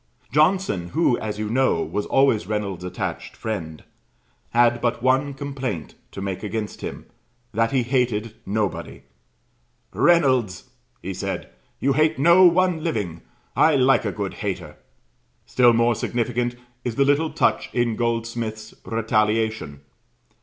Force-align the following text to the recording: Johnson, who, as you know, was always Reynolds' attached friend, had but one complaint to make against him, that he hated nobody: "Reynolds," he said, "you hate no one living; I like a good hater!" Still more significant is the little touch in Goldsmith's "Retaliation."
Johnson, 0.31 0.87
who, 0.95 1.15
as 1.19 1.37
you 1.37 1.47
know, 1.47 1.83
was 1.83 2.07
always 2.07 2.47
Reynolds' 2.47 2.83
attached 2.83 3.37
friend, 3.37 3.83
had 4.49 4.81
but 4.81 5.03
one 5.03 5.35
complaint 5.35 5.93
to 6.09 6.21
make 6.21 6.41
against 6.41 6.81
him, 6.81 7.05
that 7.53 7.71
he 7.71 7.83
hated 7.83 8.33
nobody: 8.43 9.03
"Reynolds," 9.93 10.71
he 11.03 11.13
said, 11.13 11.51
"you 11.79 11.93
hate 11.93 12.17
no 12.17 12.45
one 12.47 12.83
living; 12.83 13.21
I 13.55 13.75
like 13.75 14.03
a 14.03 14.11
good 14.11 14.33
hater!" 14.33 14.75
Still 15.45 15.71
more 15.71 15.93
significant 15.93 16.55
is 16.83 16.95
the 16.95 17.05
little 17.05 17.29
touch 17.29 17.69
in 17.71 17.95
Goldsmith's 17.95 18.73
"Retaliation." 18.83 19.81